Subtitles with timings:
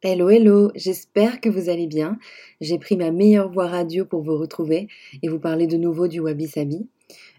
[0.00, 2.20] Hello, hello, j'espère que vous allez bien.
[2.60, 4.86] J'ai pris ma meilleure voix radio pour vous retrouver
[5.24, 6.88] et vous parler de nouveau du Wabi Sabi.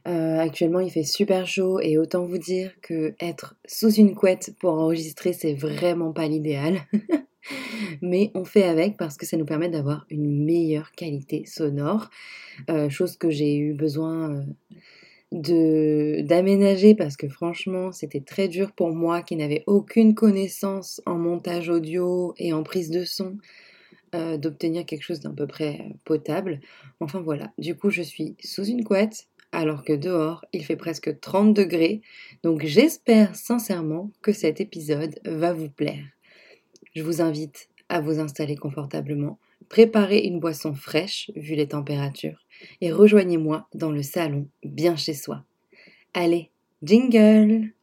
[0.10, 4.54] Euh, actuellement, il fait super chaud et autant vous dire que être sous une couette
[4.60, 6.82] pour enregistrer, c'est vraiment pas l'idéal.
[8.01, 12.10] Mais on fait avec parce que ça nous permet d'avoir une meilleure qualité sonore,
[12.69, 14.44] euh, chose que j'ai eu besoin euh,
[15.32, 21.70] d'aménager parce que franchement c'était très dur pour moi qui n'avais aucune connaissance en montage
[21.70, 23.38] audio et en prise de son
[24.16, 26.62] euh, d'obtenir quelque chose d'à peu près potable.
[27.00, 31.20] Enfin voilà, du coup je suis sous une couette alors que dehors il fait presque
[31.20, 32.02] 30 degrés.
[32.42, 36.06] Donc j'espère sincèrement que cet épisode va vous plaire.
[36.96, 39.38] Je vous invite à vous installer confortablement,
[39.68, 42.45] préparer une boisson fraîche vu les températures
[42.81, 45.44] et rejoignez-moi dans le salon bien chez soi.
[46.13, 46.52] Allez,
[46.84, 47.73] jingle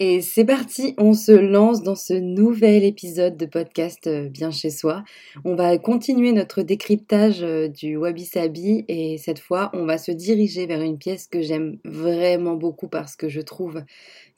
[0.00, 4.70] Et c'est parti, on se lance dans ce nouvel épisode de podcast euh, Bien chez
[4.70, 5.02] soi.
[5.44, 10.12] On va continuer notre décryptage euh, du Wabi Sabi et cette fois on va se
[10.12, 13.82] diriger vers une pièce que j'aime vraiment beaucoup parce que je trouve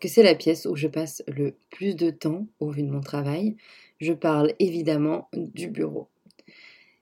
[0.01, 3.03] que c'est la pièce où je passe le plus de temps au vu de mon
[3.03, 3.57] travail.
[3.99, 6.09] Je parle évidemment du bureau.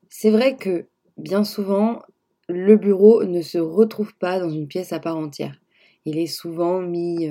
[0.09, 2.03] C'est vrai que bien souvent
[2.49, 5.61] le bureau ne se retrouve pas dans une pièce à part entière.
[6.05, 7.29] Il est souvent mis...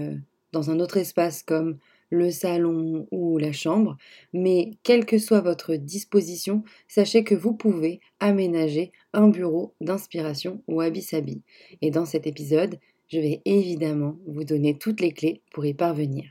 [0.57, 1.77] Un autre espace comme
[2.09, 3.97] le salon ou la chambre,
[4.33, 11.41] mais quelle que soit votre disposition, sachez que vous pouvez aménager un bureau d'inspiration wabi-sabi.
[11.81, 16.25] Et dans cet épisode, je vais évidemment vous donner toutes les clés pour y parvenir.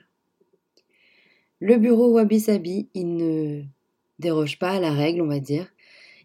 [1.61, 3.63] Le bureau wabi-sabi, il ne
[4.19, 5.73] déroge pas à la règle, on va dire.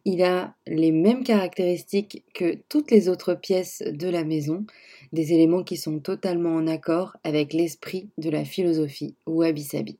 [0.03, 4.65] Il a les mêmes caractéristiques que toutes les autres pièces de la maison,
[5.13, 9.99] des éléments qui sont totalement en accord avec l'esprit de la philosophie wabi-sabi.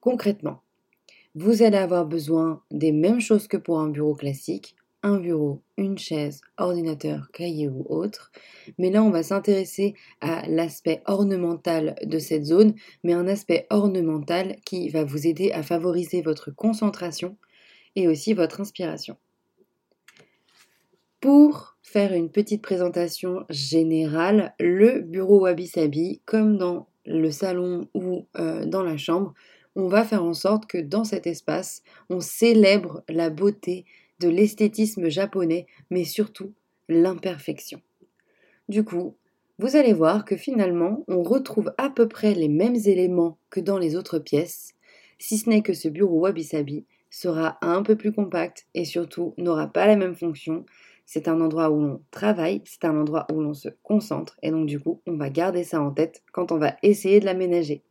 [0.00, 0.62] Concrètement,
[1.34, 5.98] vous allez avoir besoin des mêmes choses que pour un bureau classique, un bureau, une
[5.98, 8.32] chaise, ordinateur, cahier ou autre.
[8.78, 12.74] Mais là, on va s'intéresser à l'aspect ornemental de cette zone,
[13.04, 17.36] mais un aspect ornemental qui va vous aider à favoriser votre concentration
[17.98, 19.16] et aussi votre inspiration.
[21.20, 28.28] Pour faire une petite présentation générale, le bureau Wabi Sabi, comme dans le salon ou
[28.38, 29.34] euh, dans la chambre,
[29.74, 33.84] on va faire en sorte que dans cet espace, on célèbre la beauté
[34.20, 36.52] de l'esthétisme japonais, mais surtout
[36.88, 37.80] l'imperfection.
[38.68, 39.16] Du coup,
[39.58, 43.78] vous allez voir que finalement, on retrouve à peu près les mêmes éléments que dans
[43.78, 44.74] les autres pièces,
[45.18, 49.34] si ce n'est que ce bureau Wabi Sabi sera un peu plus compact et surtout
[49.38, 50.64] n'aura pas la même fonction,
[51.06, 54.66] c'est un endroit où l'on travaille, c'est un endroit où l'on se concentre, et donc
[54.66, 57.82] du coup, on va garder ça en tête quand on va essayer de l'aménager.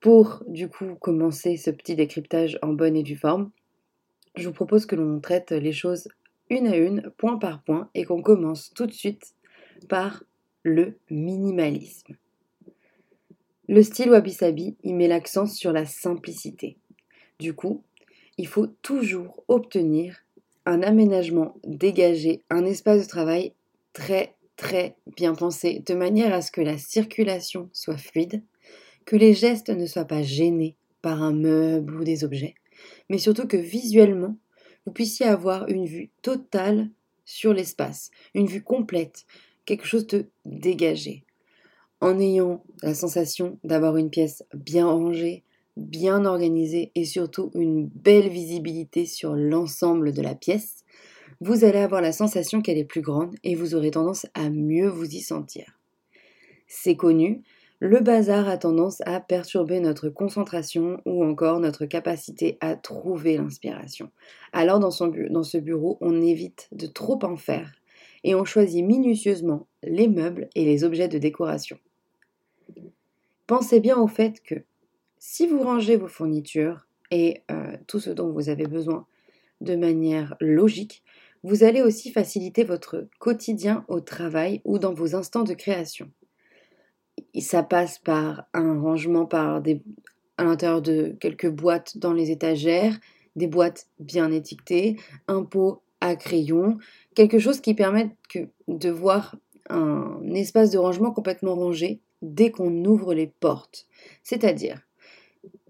[0.00, 3.50] Pour du coup commencer ce petit décryptage en bonne et due forme,
[4.36, 6.08] je vous propose que l'on traite les choses
[6.50, 9.34] une à une, point par point, et qu'on commence tout de suite
[9.88, 10.22] par
[10.62, 12.14] le minimalisme.
[13.68, 16.76] Le style wabi-sabi, il met l'accent sur la simplicité.
[17.40, 17.82] Du coup,
[18.38, 20.24] il faut toujours obtenir
[20.66, 23.52] un aménagement dégagé, un espace de travail
[23.92, 28.42] très très bien pensé, de manière à ce que la circulation soit fluide,
[29.04, 32.54] que les gestes ne soient pas gênés par un meuble ou des objets,
[33.10, 34.36] mais surtout que visuellement,
[34.86, 36.90] vous puissiez avoir une vue totale
[37.24, 39.26] sur l'espace, une vue complète,
[39.64, 41.24] quelque chose de dégagé,
[42.00, 45.42] en ayant la sensation d'avoir une pièce bien rangée,
[45.76, 50.84] bien organisé et surtout une belle visibilité sur l'ensemble de la pièce,
[51.40, 54.88] vous allez avoir la sensation qu'elle est plus grande et vous aurez tendance à mieux
[54.88, 55.78] vous y sentir.
[56.66, 57.42] C'est connu,
[57.80, 64.10] le bazar a tendance à perturber notre concentration ou encore notre capacité à trouver l'inspiration.
[64.52, 64.90] Alors dans,
[65.30, 67.74] dans ce bureau, on évite de trop en faire
[68.22, 71.78] et on choisit minutieusement les meubles et les objets de décoration.
[73.46, 74.64] Pensez bien au fait que
[75.26, 79.06] si vous rangez vos fournitures et euh, tout ce dont vous avez besoin
[79.62, 81.02] de manière logique,
[81.42, 86.10] vous allez aussi faciliter votre quotidien au travail ou dans vos instants de création.
[87.40, 89.62] Ça passe par un rangement par
[90.36, 93.00] à l'intérieur de quelques boîtes dans les étagères,
[93.34, 96.76] des boîtes bien étiquetées, un pot à crayon,
[97.14, 98.10] quelque chose qui permette
[98.68, 99.36] de voir
[99.70, 103.86] un espace de rangement complètement rangé dès qu'on ouvre les portes.
[104.22, 104.82] C'est-à-dire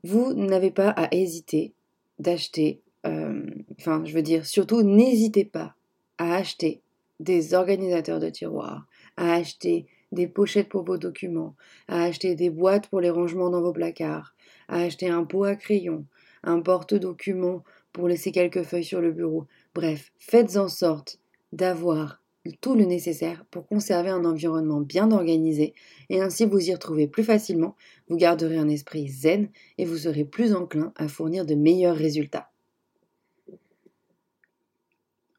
[0.05, 1.73] vous n'avez pas à hésiter
[2.19, 3.45] d'acheter, euh,
[3.81, 5.75] enfin je veux dire surtout n'hésitez pas
[6.19, 6.83] à acheter
[7.21, 8.87] des organisateurs de tiroirs,
[9.17, 11.57] à acheter des pochettes pour vos documents,
[11.89, 14.35] à acheter des boîtes pour les rangements dans vos placards,
[14.69, 16.05] à acheter un pot à crayon,
[16.45, 19.47] un porte-documents pour laisser quelques feuilles sur le bureau.
[19.75, 21.19] Bref, faites en sorte
[21.53, 22.21] d'avoir
[22.53, 25.75] tout le nécessaire pour conserver un environnement bien organisé
[26.11, 27.75] et ainsi vous y retrouver plus facilement,
[28.09, 29.49] vous garderez un esprit zen
[29.79, 32.51] et vous serez plus enclin à fournir de meilleurs résultats.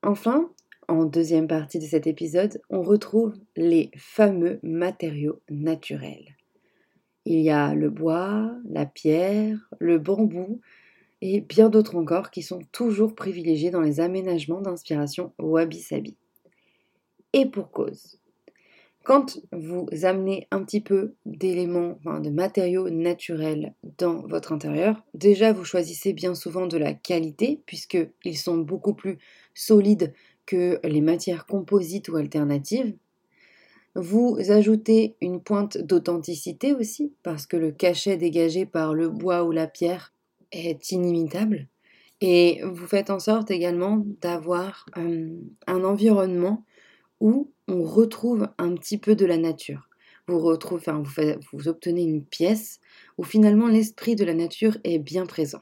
[0.01, 0.51] Enfin,
[0.87, 6.35] en deuxième partie de cet épisode, on retrouve les fameux matériaux naturels.
[7.25, 10.61] Il y a le bois, la pierre, le bambou
[11.21, 16.15] et bien d'autres encore qui sont toujours privilégiés dans les aménagements d'inspiration wabi-sabi.
[17.35, 18.17] Et pour cause.
[19.03, 25.65] Quand vous amenez un petit peu d'éléments, de matériaux naturels dans votre intérieur, déjà vous
[25.65, 29.17] choisissez bien souvent de la qualité puisqu'ils sont beaucoup plus
[29.53, 30.13] solides
[30.45, 32.95] que les matières composites ou alternatives.
[33.95, 39.51] Vous ajoutez une pointe d'authenticité aussi, parce que le cachet dégagé par le bois ou
[39.51, 40.13] la pierre
[40.53, 41.67] est inimitable.
[42.21, 45.35] Et vous faites en sorte également d'avoir euh,
[45.67, 46.63] un environnement
[47.19, 49.89] où on retrouve un petit peu de la nature.
[50.27, 51.21] Vous, retrouvez, enfin, vous,
[51.53, 52.79] vous obtenez une pièce
[53.17, 55.61] où finalement l'esprit de la nature est bien présent.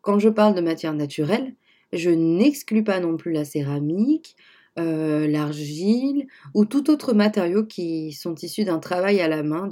[0.00, 1.54] Quand je parle de matière naturelle,
[1.92, 4.36] je n'exclus pas non plus la céramique,
[4.78, 9.68] euh, l'argile ou tout autre matériau qui sont issus d'un travail à la main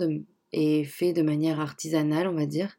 [0.52, 2.78] et fait de manière artisanale, on va dire.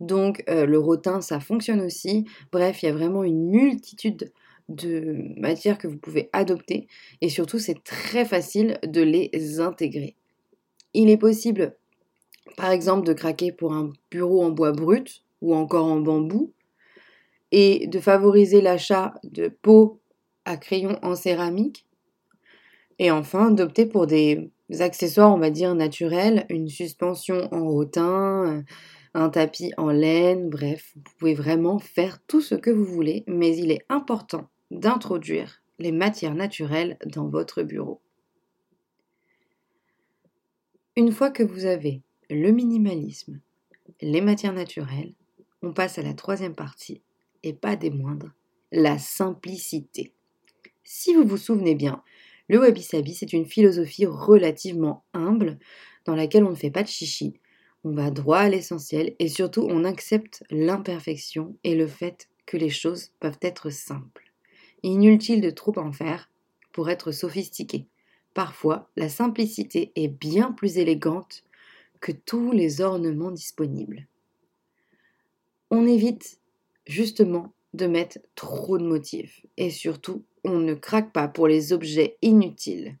[0.00, 2.26] Donc euh, le rotin, ça fonctionne aussi.
[2.52, 4.32] Bref, il y a vraiment une multitude
[4.68, 6.88] de matières que vous pouvez adopter
[7.20, 10.16] et surtout c'est très facile de les intégrer.
[10.94, 11.76] Il est possible
[12.56, 16.52] par exemple de craquer pour un bureau en bois brut ou encore en bambou
[17.52, 20.00] et de favoriser l'achat de pots
[20.44, 21.86] à crayon en céramique.
[22.98, 28.64] Et enfin, d'opter pour des accessoires, on va dire, naturels, une suspension en rotin,
[29.14, 33.56] un tapis en laine, bref, vous pouvez vraiment faire tout ce que vous voulez, mais
[33.56, 38.00] il est important d'introduire les matières naturelles dans votre bureau.
[40.96, 43.40] Une fois que vous avez le minimalisme,
[44.00, 45.14] les matières naturelles,
[45.62, 47.02] on passe à la troisième partie,
[47.42, 48.32] et pas des moindres,
[48.72, 50.12] la simplicité.
[50.84, 52.02] Si vous vous souvenez bien,
[52.48, 55.58] le wabi-sabi, c'est une philosophie relativement humble
[56.04, 57.40] dans laquelle on ne fait pas de chichi,
[57.84, 62.70] on va droit à l'essentiel et surtout on accepte l'imperfection et le fait que les
[62.70, 64.25] choses peuvent être simples.
[64.82, 66.30] Inutile de trop en faire
[66.72, 67.86] pour être sophistiqué.
[68.34, 71.42] Parfois, la simplicité est bien plus élégante
[72.00, 74.06] que tous les ornements disponibles.
[75.70, 76.38] On évite
[76.86, 79.44] justement de mettre trop de motifs.
[79.56, 82.96] Et surtout, on ne craque pas pour les objets inutiles.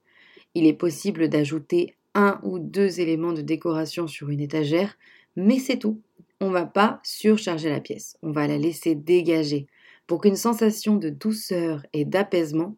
[0.54, 4.96] Il est possible d'ajouter un ou deux éléments de décoration sur une étagère,
[5.36, 6.00] mais c'est tout.
[6.40, 9.66] On ne va pas surcharger la pièce, on va la laisser dégager
[10.06, 12.76] pour qu'une sensation de douceur et d'apaisement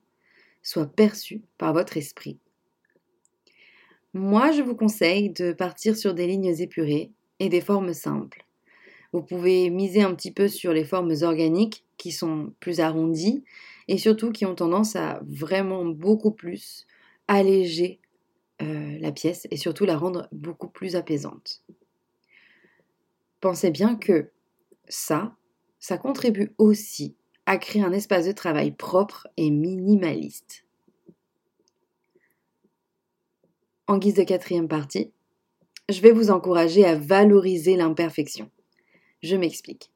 [0.62, 2.38] soit perçue par votre esprit.
[4.14, 8.44] Moi, je vous conseille de partir sur des lignes épurées et des formes simples.
[9.12, 13.44] Vous pouvez miser un petit peu sur les formes organiques qui sont plus arrondies
[13.86, 16.86] et surtout qui ont tendance à vraiment beaucoup plus
[17.26, 18.00] alléger
[18.60, 21.62] euh, la pièce et surtout la rendre beaucoup plus apaisante.
[23.40, 24.30] Pensez bien que
[24.88, 25.36] ça,
[25.78, 27.14] ça contribue aussi
[27.48, 30.66] à créer un espace de travail propre et minimaliste.
[33.86, 35.10] En guise de quatrième partie,
[35.88, 38.50] je vais vous encourager à valoriser l'imperfection.
[39.22, 39.90] Je m'explique.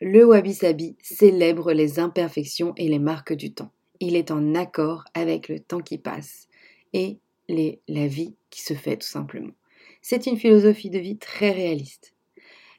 [0.00, 3.70] Le wabi-sabi célèbre les imperfections et les marques du temps.
[4.00, 6.48] Il est en accord avec le temps qui passe
[6.92, 9.54] et la vie qui se fait tout simplement.
[10.02, 12.14] C'est une philosophie de vie très réaliste.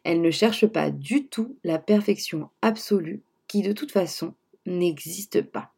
[0.04, 3.22] Elle ne cherche pas du tout la perfection absolue
[3.60, 4.34] de toute façon
[4.66, 5.74] n'existe pas.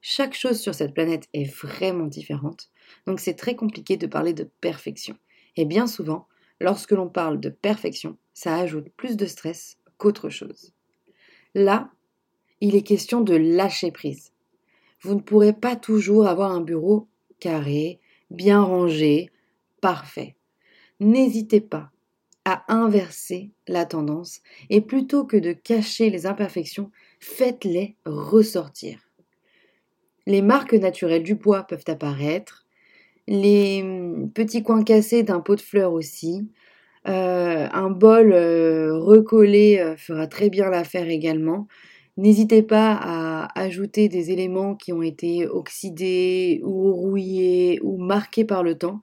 [0.00, 2.70] Chaque chose sur cette planète est vraiment différente,
[3.06, 5.16] donc c'est très compliqué de parler de perfection.
[5.56, 6.26] Et bien souvent,
[6.60, 10.72] lorsque l'on parle de perfection, ça ajoute plus de stress qu'autre chose.
[11.54, 11.90] Là,
[12.60, 14.32] il est question de lâcher prise.
[15.00, 17.08] Vous ne pourrez pas toujours avoir un bureau
[17.40, 18.00] carré,
[18.30, 19.30] bien rangé,
[19.80, 20.36] parfait.
[21.00, 21.90] N'hésitez pas
[22.68, 28.98] inverser la tendance et plutôt que de cacher les imperfections, faites-les ressortir.
[30.26, 32.66] Les marques naturelles du bois peuvent apparaître,
[33.28, 36.48] les hum, petits coins cassés d'un pot de fleurs aussi,
[37.04, 41.68] un bol recollé fera très bien l'affaire également.
[42.16, 48.62] N'hésitez pas à ajouter des éléments qui ont été oxydés ou rouillés ou marqués par
[48.62, 49.02] le temps.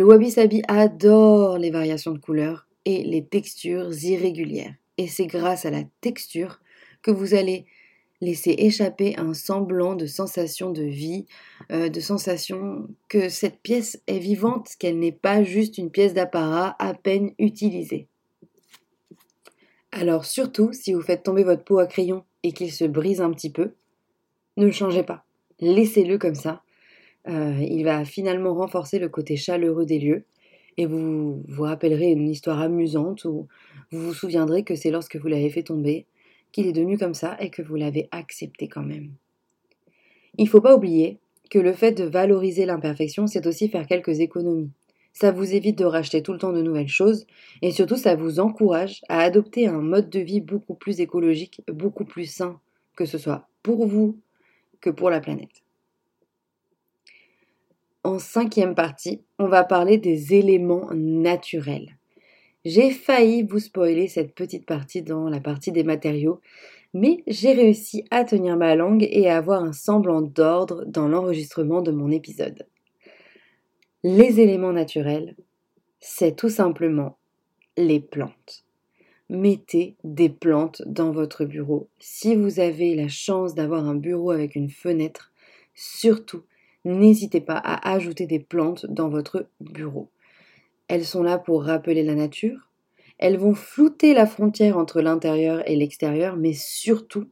[0.00, 4.72] Le wabi-sabi adore les variations de couleurs et les textures irrégulières.
[4.96, 6.58] Et c'est grâce à la texture
[7.02, 7.66] que vous allez
[8.22, 11.26] laisser échapper un semblant de sensation de vie,
[11.70, 16.76] euh, de sensation que cette pièce est vivante, qu'elle n'est pas juste une pièce d'apparat
[16.78, 18.08] à peine utilisée.
[19.92, 23.32] Alors surtout, si vous faites tomber votre pot à crayon et qu'il se brise un
[23.32, 23.72] petit peu,
[24.56, 25.26] ne le changez pas.
[25.60, 26.62] Laissez-le comme ça.
[27.30, 30.24] Euh, il va finalement renforcer le côté chaleureux des lieux
[30.76, 33.46] et vous vous rappellerez une histoire amusante ou
[33.92, 36.06] vous vous souviendrez que c'est lorsque vous l'avez fait tomber
[36.50, 39.12] qu'il est devenu comme ça et que vous l'avez accepté quand même.
[40.38, 41.18] Il ne faut pas oublier
[41.50, 44.70] que le fait de valoriser l'imperfection, c'est aussi faire quelques économies.
[45.12, 47.26] Ça vous évite de racheter tout le temps de nouvelles choses
[47.62, 52.04] et surtout ça vous encourage à adopter un mode de vie beaucoup plus écologique, beaucoup
[52.04, 52.60] plus sain,
[52.96, 54.18] que ce soit pour vous
[54.80, 55.62] que pour la planète.
[58.02, 61.98] En cinquième partie, on va parler des éléments naturels.
[62.64, 66.40] J'ai failli vous spoiler cette petite partie dans la partie des matériaux,
[66.94, 71.82] mais j'ai réussi à tenir ma langue et à avoir un semblant d'ordre dans l'enregistrement
[71.82, 72.66] de mon épisode.
[74.02, 75.36] Les éléments naturels,
[76.00, 77.18] c'est tout simplement
[77.76, 78.64] les plantes.
[79.28, 81.90] Mettez des plantes dans votre bureau.
[81.98, 85.32] Si vous avez la chance d'avoir un bureau avec une fenêtre,
[85.74, 86.42] surtout,
[86.84, 90.10] n'hésitez pas à ajouter des plantes dans votre bureau.
[90.88, 92.68] Elles sont là pour rappeler la nature.
[93.18, 97.28] Elles vont flouter la frontière entre l'intérieur et l'extérieur, mais surtout,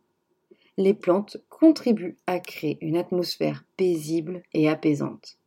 [0.76, 5.38] les plantes contribuent à créer une atmosphère paisible et apaisante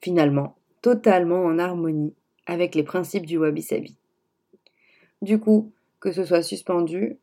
[0.00, 2.14] finalement totalement en harmonie
[2.46, 3.96] avec les principes du wabi-sabi.
[5.22, 7.18] Du coup, que ce soit suspendu,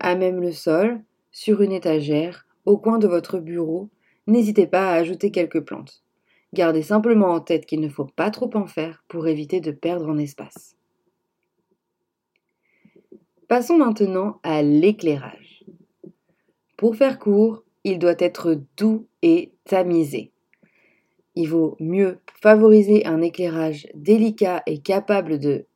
[0.00, 3.90] à même le sol, sur une étagère, au coin de votre bureau,
[4.26, 6.02] n'hésitez pas à ajouter quelques plantes.
[6.52, 10.08] Gardez simplement en tête qu'il ne faut pas trop en faire pour éviter de perdre
[10.08, 10.76] en espace.
[13.48, 15.64] Passons maintenant à l'éclairage.
[16.76, 20.32] Pour faire court, il doit être doux et tamisé
[21.34, 25.66] il vaut mieux favoriser un éclairage délicat et capable de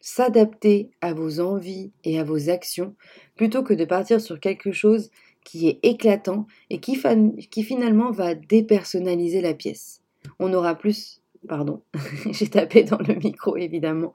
[0.00, 2.94] s'adapter à vos envies et à vos actions
[3.36, 5.10] plutôt que de partir sur quelque chose
[5.44, 6.94] qui est éclatant et qui,
[7.62, 10.02] finalement va dépersonnaliser la pièce.
[10.38, 11.82] On aura plus pardon,
[12.30, 14.12] j'ai tapé dans le micro évidemment.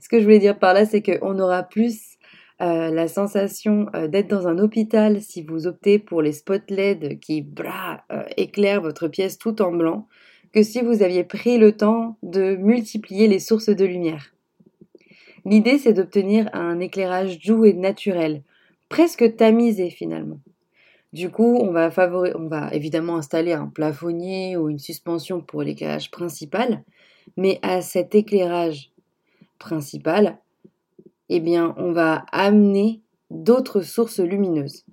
[0.00, 2.16] Ce que je voulais dire par là, c'est qu'on aura plus
[2.60, 7.18] euh, la sensation euh, d'être dans un hôpital si vous optez pour les spots LED
[7.18, 10.06] qui bra, euh, éclairent votre pièce tout en blanc
[10.52, 14.32] que si vous aviez pris le temps de multiplier les sources de lumière.
[15.44, 18.42] L'idée, c'est d'obtenir un éclairage doux et naturel,
[18.88, 20.38] presque tamisé finalement.
[21.12, 21.90] Du coup, on va,
[22.72, 26.82] évidemment installer un plafonnier ou une suspension pour l'éclairage principal,
[27.36, 28.90] mais à cet éclairage
[29.58, 30.38] principal,
[31.28, 33.00] eh bien, on va amener
[33.30, 34.84] d'autres sources lumineuses.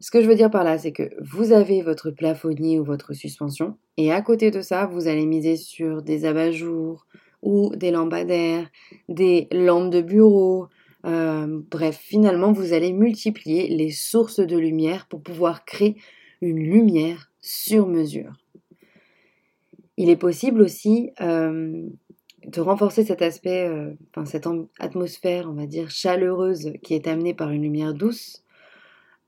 [0.00, 3.14] Ce que je veux dire par là, c'est que vous avez votre plafonnier ou votre
[3.14, 7.06] suspension, et à côté de ça, vous allez miser sur des abat-jours
[7.42, 8.68] ou des lampadaires,
[9.08, 10.66] des lampes de bureau.
[11.04, 15.96] Euh, bref, finalement, vous allez multiplier les sources de lumière pour pouvoir créer
[16.40, 18.32] une lumière sur mesure.
[19.96, 21.86] Il est possible aussi euh,
[22.46, 23.92] de renforcer cet aspect, euh,
[24.24, 28.42] cette atmosphère, on va dire, chaleureuse qui est amenée par une lumière douce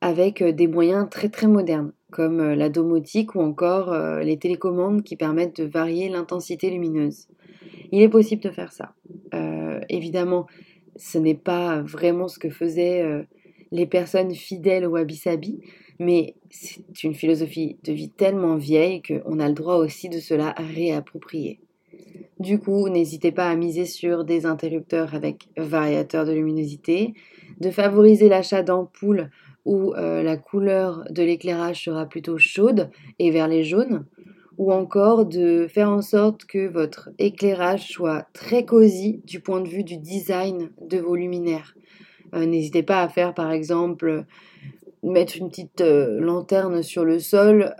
[0.00, 5.58] avec des moyens très très modernes, comme la domotique ou encore les télécommandes qui permettent
[5.62, 7.28] de varier l'intensité lumineuse.
[7.92, 8.92] Il est possible de faire ça.
[9.88, 10.46] évidemment,
[10.96, 13.26] ce n'est pas vraiment ce que faisaient
[13.72, 15.60] les personnes fidèles au wabi-sabi,
[15.98, 20.54] mais c'est une philosophie de vie tellement vieille qu'on a le droit aussi de cela
[20.56, 21.60] réapproprier.
[22.38, 27.14] Du coup, n'hésitez pas à miser sur des interrupteurs avec variateur de luminosité,
[27.60, 29.30] de favoriser l'achat d'ampoules
[29.64, 34.04] où euh, la couleur de l'éclairage sera plutôt chaude et vers les jaunes,
[34.58, 39.68] ou encore de faire en sorte que votre éclairage soit très cosy du point de
[39.68, 41.74] vue du design de vos luminaires.
[42.34, 44.24] Euh, n'hésitez pas à faire par exemple
[45.02, 47.74] mettre une petite euh, lanterne sur le sol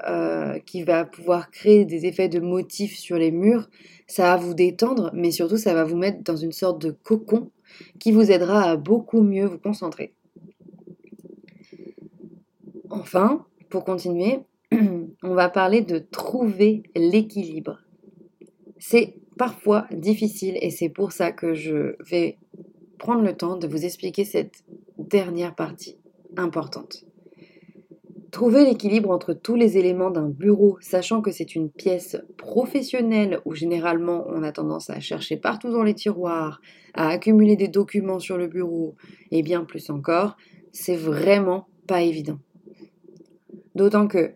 [0.64, 3.68] qui va pouvoir créer des effets de motifs sur les murs.
[4.06, 7.50] Ça va vous détendre, mais surtout ça va vous mettre dans une sorte de cocon
[7.98, 10.14] qui vous aidera à beaucoup mieux vous concentrer.
[12.90, 14.40] Enfin, pour continuer,
[15.22, 17.80] on va parler de trouver l'équilibre.
[18.78, 22.38] C'est parfois difficile et c'est pour ça que je vais
[22.98, 24.64] prendre le temps de vous expliquer cette
[24.98, 25.98] dernière partie
[26.36, 27.04] importante.
[28.30, 33.54] Trouver l'équilibre entre tous les éléments d'un bureau, sachant que c'est une pièce professionnelle où
[33.54, 36.60] généralement on a tendance à chercher partout dans les tiroirs,
[36.92, 38.94] à accumuler des documents sur le bureau
[39.30, 40.36] et bien plus encore,
[40.72, 42.38] c'est vraiment pas évident.
[43.74, 44.32] D'autant que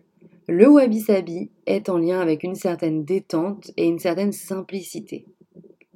[0.47, 5.25] le wabi-sabi est en lien avec une certaine détente et une certaine simplicité.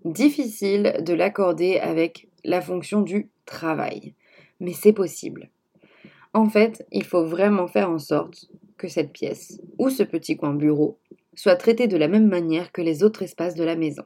[0.05, 4.13] Difficile de l'accorder avec la fonction du travail,
[4.59, 5.49] mais c'est possible.
[6.33, 10.53] En fait, il faut vraiment faire en sorte que cette pièce ou ce petit coin
[10.53, 10.99] bureau
[11.33, 14.03] soit traité de la même manière que les autres espaces de la maison.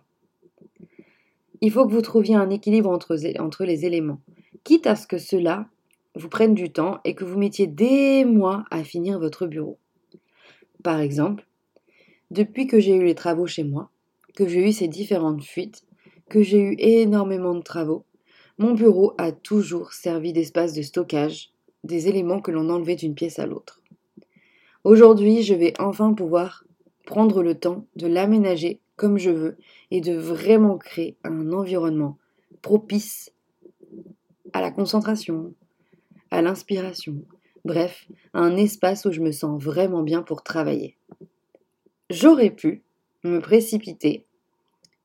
[1.62, 4.22] Il faut que vous trouviez un équilibre entre, les éléments,
[4.64, 5.68] quitte à ce que cela
[6.16, 9.78] vous prenne du temps et que vous mettiez des mois à finir votre bureau.
[10.84, 11.46] Par exemple,
[12.32, 13.90] depuis que j'ai eu les travaux chez moi,
[14.36, 15.84] que j'ai eu ces différentes fuites,
[16.30, 18.06] que j'ai eu énormément de travaux,
[18.58, 21.52] mon bureau a toujours servi d'espace de stockage
[21.84, 23.82] des éléments que l'on enlevait d'une pièce à l'autre.
[24.84, 26.64] Aujourd'hui, je vais enfin pouvoir
[27.06, 29.58] prendre le temps de l'aménager comme je veux
[29.92, 32.18] et de vraiment créer un environnement
[32.62, 33.32] propice
[34.54, 35.54] à la concentration,
[36.32, 37.24] à l'inspiration,
[37.70, 40.98] bref, un espace où je me sens vraiment bien pour travailler.
[42.10, 42.82] J'aurais pu
[43.24, 44.26] me précipiter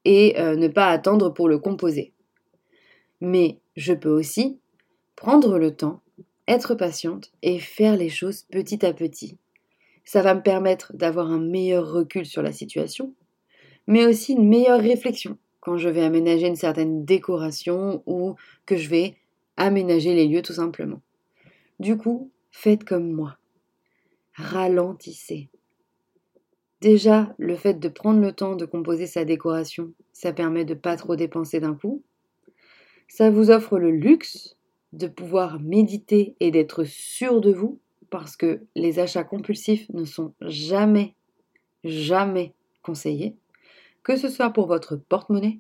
[0.07, 2.15] et euh, ne pas attendre pour le composer.
[3.21, 4.59] Mais je peux aussi
[5.15, 6.01] prendre le temps,
[6.49, 9.37] être patiente et faire les choses petit à petit.
[10.07, 13.15] Ça va me permettre d'avoir un meilleur recul sur la situation,
[13.87, 18.89] mais aussi une meilleure réflexion quand je vais aménager une certaine décoration ou que je
[18.89, 19.17] vais
[19.59, 21.03] aménager les lieux tout simplement.
[21.79, 23.37] Du coup, faites comme moi.
[24.35, 25.51] Ralentissez.
[26.81, 30.97] Déjà, le fait de prendre le temps de composer sa décoration, ça permet de pas
[30.97, 32.03] trop dépenser d'un coup.
[33.09, 34.57] Ça vous offre le luxe
[34.93, 40.33] de pouvoir méditer et d'être sûr de vous parce que les achats compulsifs ne sont
[40.41, 41.17] jamais,
[41.83, 43.37] jamais conseillés,
[44.05, 45.59] que ce soit pour votre porte-monnaie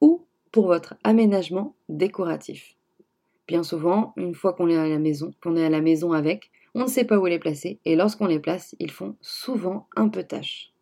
[0.00, 2.76] ou pour votre aménagement décoratif.
[3.48, 4.88] Bien souvent, une fois qu'on est à
[5.68, 8.90] la maison, avec, on ne sait pas où les placer et lorsqu'on les place, ils
[8.90, 10.72] font souvent un peu tâche.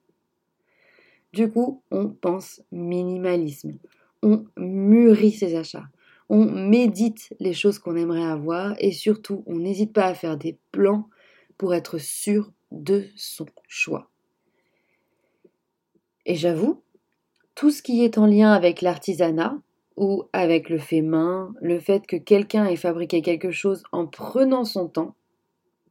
[1.32, 3.78] Du coup, on pense minimalisme,
[4.22, 5.88] on mûrit ses achats,
[6.28, 10.58] on médite les choses qu'on aimerait avoir et surtout, on n'hésite pas à faire des
[10.70, 11.08] plans
[11.56, 14.10] pour être sûr de son choix.
[16.26, 16.82] Et j'avoue,
[17.54, 19.58] tout ce qui est en lien avec l'artisanat,
[20.00, 24.64] ou avec le fait main, le fait que quelqu'un ait fabriqué quelque chose en prenant
[24.64, 25.14] son temps,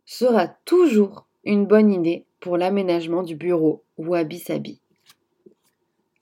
[0.03, 4.81] sera toujours une bonne idée pour l'aménagement du bureau wabi-sabi.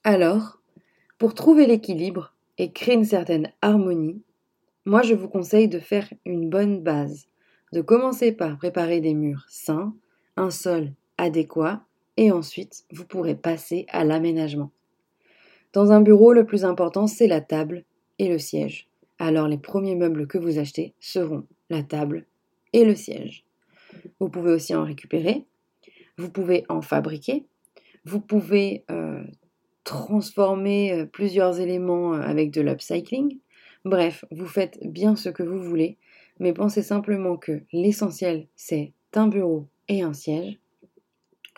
[0.04, 0.60] Alors,
[1.18, 4.22] pour trouver l'équilibre et créer une certaine harmonie,
[4.86, 7.30] moi je vous conseille de faire une bonne base,
[7.72, 9.96] de commencer par préparer des murs sains,
[10.36, 11.86] un sol adéquat,
[12.18, 14.72] et ensuite vous pourrez passer à l'aménagement.
[15.74, 17.84] Dans un bureau, le plus important, c'est la table
[18.20, 18.88] et le siège.
[19.20, 22.26] Alors les premiers meubles que vous achetez seront la table
[22.74, 23.44] et le siège.
[24.20, 25.46] Vous pouvez aussi en récupérer,
[26.18, 27.46] vous pouvez en fabriquer,
[28.06, 29.24] vous pouvez euh,
[29.84, 33.38] transformer euh, plusieurs éléments euh, avec de l'upcycling.
[33.86, 35.98] Bref, vous faites bien ce que vous voulez,
[36.40, 40.60] mais pensez simplement que l'essentiel, c'est un bureau et un siège,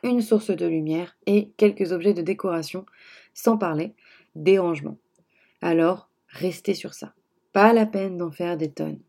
[0.04, 2.86] une source de lumière et quelques objets de décoration,
[3.34, 3.94] sans parler
[4.36, 4.98] dérangement.
[5.62, 7.14] Alors, restez sur ça.
[7.54, 9.00] Pas la peine d'en faire des tonnes.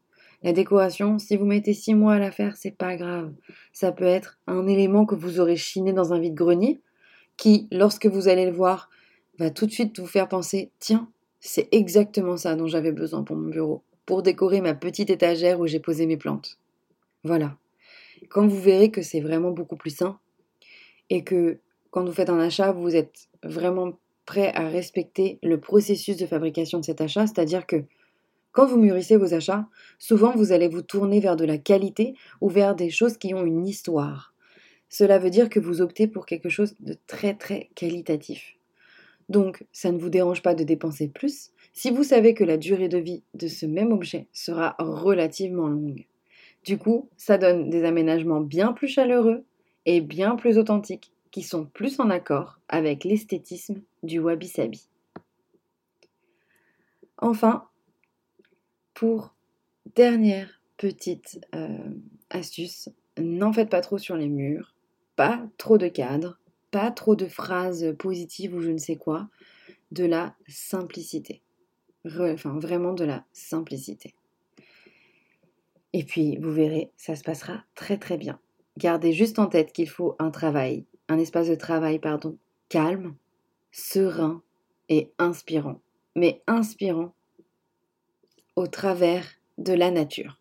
[0.43, 3.33] La décoration, si vous mettez six mois à la faire, c'est pas grave.
[3.73, 6.81] Ça peut être un élément que vous aurez chiné dans un vide-grenier,
[7.37, 8.89] qui, lorsque vous allez le voir,
[9.39, 13.37] va tout de suite vous faire penser tiens, c'est exactement ça dont j'avais besoin pour
[13.37, 16.59] mon bureau, pour décorer ma petite étagère où j'ai posé mes plantes.
[17.25, 17.57] Voilà.
[18.29, 20.19] Quand vous verrez que c'est vraiment beaucoup plus sain,
[21.11, 21.59] et que
[21.91, 23.99] quand vous faites un achat, vous êtes vraiment
[24.31, 27.83] prêt à respecter le processus de fabrication de cet achat, c'est-à-dire que
[28.53, 29.67] quand vous mûrissez vos achats,
[29.99, 33.45] souvent vous allez vous tourner vers de la qualité ou vers des choses qui ont
[33.45, 34.33] une histoire.
[34.89, 38.55] Cela veut dire que vous optez pour quelque chose de très très qualitatif.
[39.29, 42.89] Donc, ça ne vous dérange pas de dépenser plus si vous savez que la durée
[42.89, 46.07] de vie de ce même objet sera relativement longue.
[46.65, 49.43] Du coup, ça donne des aménagements bien plus chaleureux
[49.87, 54.89] et bien plus authentiques qui sont plus en accord avec l'esthétisme du wabi-sabi.
[57.19, 57.69] Enfin,
[58.95, 59.35] pour
[59.95, 61.91] dernière petite euh,
[62.31, 62.89] astuce,
[63.19, 64.75] n'en faites pas trop sur les murs,
[65.17, 66.39] pas trop de cadres,
[66.71, 69.29] pas trop de phrases positives ou je ne sais quoi.
[69.91, 71.43] de la simplicité.
[72.07, 74.15] enfin, vraiment de la simplicité.
[75.93, 78.39] Et puis, vous verrez, ça se passera très très bien.
[78.79, 83.15] Gardez juste en tête qu'il faut un travail, un espace de travail, pardon, calme,
[83.73, 84.43] serein
[84.89, 85.81] et inspirant.
[86.17, 87.13] Mais inspirant
[88.57, 89.27] au travers
[89.59, 90.39] de la nature.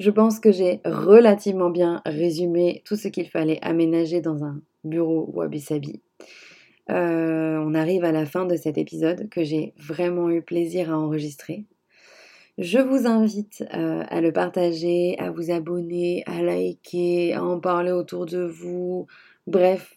[0.00, 5.30] Je pense que j'ai relativement bien résumé tout ce qu'il fallait aménager dans un bureau
[5.32, 6.00] wabi-sabi.
[6.90, 10.98] Euh, on arrive à la fin de cet épisode que j'ai vraiment eu plaisir à
[10.98, 11.66] enregistrer.
[12.58, 17.92] Je vous invite euh, à le partager, à vous abonner, à liker, à en parler
[17.92, 19.06] autour de vous.
[19.46, 19.94] Bref,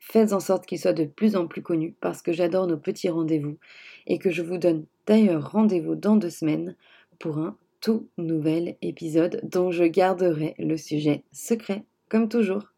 [0.00, 3.10] faites en sorte qu'il soit de plus en plus connu parce que j'adore nos petits
[3.10, 3.58] rendez-vous
[4.06, 6.76] et que je vous donne d'ailleurs rendez-vous dans deux semaines
[7.18, 12.72] pour un tout nouvel épisode dont je garderai le sujet secret, comme toujours.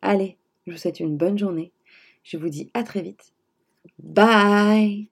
[0.00, 1.72] Allez, je vous souhaite une bonne journée.
[2.22, 3.32] Je vous dis à très vite.
[3.98, 5.08] Bye